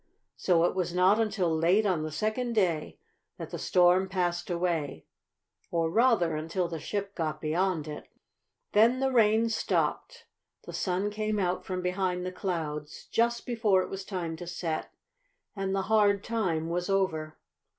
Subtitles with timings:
[0.35, 2.97] So it was not until late on the second day
[3.37, 5.05] that the storm passed away,
[5.69, 8.07] or rather, until the ship got beyond it.
[8.71, 10.25] Then the rain stopped,
[10.65, 14.91] the sun came out from behind the clouds just before it was time to set,
[15.55, 17.37] and the hard time was over.